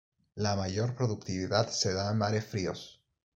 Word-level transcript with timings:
La 0.33 0.55
mayor 0.55 0.95
productividad 0.95 1.69
se 1.69 1.93
da 1.93 2.09
en 2.11 2.17
mares 2.17 2.43
fríos. 2.43 3.03